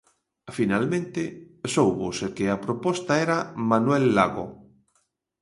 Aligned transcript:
Finalmente 0.57 1.21
sóubose 1.73 2.27
que 2.35 2.45
a 2.49 2.61
proposta 2.65 3.13
era 3.25 3.37
Manuel 3.69 4.05
Lago. 4.17 4.45